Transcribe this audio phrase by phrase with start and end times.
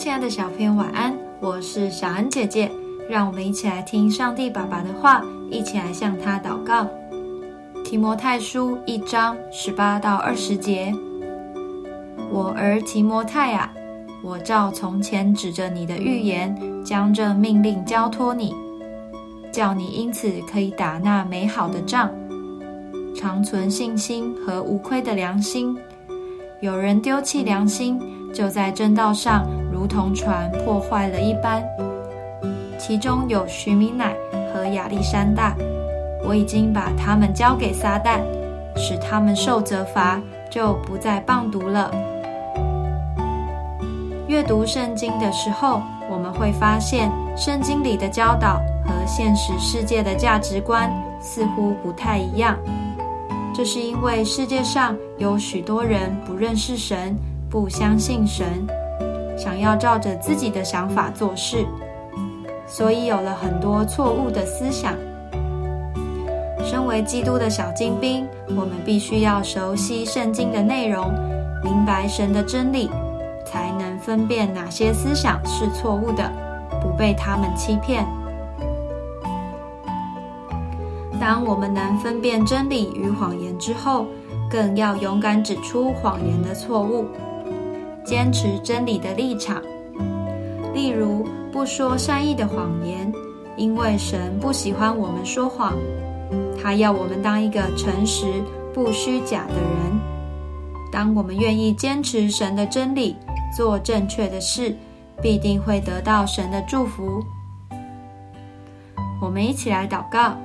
[0.00, 1.14] 亲爱的小朋友，晚安！
[1.40, 2.72] 我是小恩姐姐，
[3.06, 6.88] 让我们一起来听上帝爸爸的话，一起来向他祷告。
[7.84, 10.90] 提摩太书一章十八到二十节，
[12.30, 13.70] 我儿提摩太啊，
[14.24, 18.54] 我照从前指着你的预言，将这命令交托你，
[19.52, 22.08] 叫你因此可以打那美好的仗，
[23.14, 25.76] 长存信心和无亏的良心。
[26.62, 28.00] 有人丢弃良心，
[28.32, 29.46] 就在正道上
[29.80, 31.64] 如同船破坏了一般。
[32.78, 34.14] 其中有徐明乃
[34.52, 35.56] 和亚历山大，
[36.22, 38.20] 我已经把他们交给撒旦，
[38.76, 40.20] 使他们受责罚，
[40.50, 41.90] 就不再棒读了。
[44.28, 50.92] 阅读圣经的时候，我们会发现圣经里的教导和现实世界的价值观
[51.22, 52.54] 似乎不太一样。
[53.54, 57.16] 这是因为世界上有许多人不认识神，
[57.48, 58.46] 不相信神，
[59.40, 61.64] 想要照着自己的想法做事，
[62.66, 64.94] 所以有了很多错误的思想。
[66.62, 71.10] 身为基督的小精兵，我们必须要熟悉圣经的内容，
[71.64, 72.90] 明白神的真理，
[73.46, 76.30] 才能分辨哪些思想是错误的，
[76.82, 78.06] 不被他们欺骗。
[81.18, 84.04] 当我们能分辨真理与谎言之后，
[84.50, 87.06] 更要勇敢指出谎言的错误，
[88.04, 89.62] 坚持真理的立场。
[90.74, 93.12] 例如，不说善意的谎言，
[93.56, 95.74] 因为神不喜欢我们说谎，
[96.60, 98.26] 他要我们当一个诚实、
[98.72, 100.00] 不虚假的人。
[100.92, 103.16] 当我们愿意坚持神的真理，
[103.56, 104.74] 做正确的事，
[105.22, 107.22] 必定会得到神的祝福。
[109.20, 110.36] 我们一起来祷告。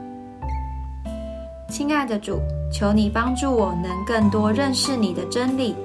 [1.69, 2.39] 亲爱的主，
[2.71, 5.75] 求你帮助我能更多认识你的真理，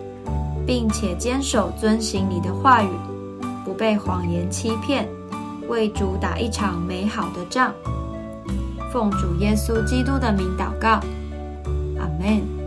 [0.67, 2.89] 并且坚守遵行你的话语，
[3.65, 5.09] 不被谎言欺骗，
[5.69, 7.73] 为主打一场美好的仗。
[8.93, 11.01] 奉主耶稣基督的名祷告，
[11.99, 12.60] 阿门。